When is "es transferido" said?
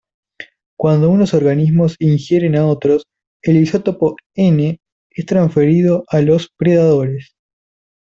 5.11-6.05